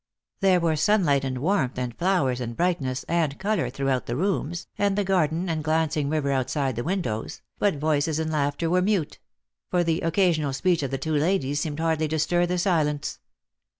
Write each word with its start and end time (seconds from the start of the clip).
There 0.39 0.59
were 0.59 0.75
sunlight 0.75 1.23
and 1.23 1.37
warmth 1.37 1.77
and 1.77 1.95
flowers 1.95 2.41
and 2.41 2.57
brightness 2.57 3.03
and 3.03 3.37
colour 3.37 3.69
throughout 3.69 4.07
the 4.07 4.15
rooms, 4.15 4.65
and 4.75 4.97
the 4.97 5.03
garden 5.03 5.47
and 5.47 5.63
glancing 5.63 6.09
river 6.09 6.31
outside 6.31 6.75
the 6.75 6.83
windows, 6.83 7.43
but 7.59 7.75
voices 7.75 8.17
and 8.17 8.31
laughter 8.31 8.67
were 8.67 8.81
mute; 8.81 9.19
for 9.69 9.83
the 9.83 10.01
occasional 10.01 10.53
speech 10.53 10.81
of 10.81 10.89
thi 10.89 10.97
two 10.97 11.13
ladies 11.15 11.59
seemed 11.61 11.79
hardly 11.79 12.07
to 12.07 12.17
stir 12.17 12.47
the 12.47 12.57
silence. 12.57 13.19